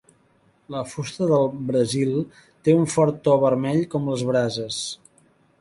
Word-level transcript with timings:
La 0.75 0.79
fusta 0.93 1.27
del 1.31 1.45
brasil 1.67 2.17
té 2.69 2.77
un 2.81 2.89
fort 2.97 3.23
to 3.29 3.39
vermell 3.47 3.87
com 3.93 4.13
les 4.15 4.29
brases. 4.31 4.85